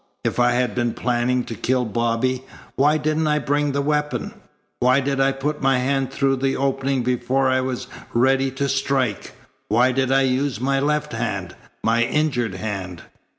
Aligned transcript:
If 0.23 0.39
I 0.39 0.53
had 0.53 0.73
been 0.73 0.95
planning 0.95 1.43
to 1.43 1.53
kill 1.53 1.85
Bobby, 1.85 2.41
why 2.75 2.97
didn't 2.97 3.27
I 3.27 3.37
bring 3.37 3.71
the 3.71 3.83
weapon? 3.83 4.33
Why 4.79 4.99
did 4.99 5.19
I 5.21 5.31
put 5.31 5.61
my 5.61 5.77
hand 5.77 6.11
through 6.11 6.37
the 6.37 6.55
opening 6.57 7.03
before 7.03 7.49
I 7.51 7.61
was 7.61 7.85
ready 8.11 8.49
to 8.49 8.67
strike? 8.67 9.33
Why 9.67 9.91
did 9.91 10.11
I 10.11 10.21
use 10.23 10.59
my 10.59 10.79
left 10.79 11.13
hand 11.13 11.55
my 11.83 12.01
injured 12.01 12.55
hand? 12.55 13.03